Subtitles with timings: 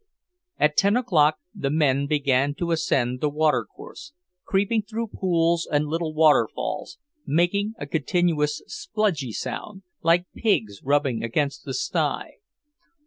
[0.57, 4.13] At ten o'clock the men began to ascend the water course,
[4.45, 11.65] creeping through pools and little waterfalls, making a continuous spludgy sound, like pigs rubbing against
[11.65, 12.37] the sty.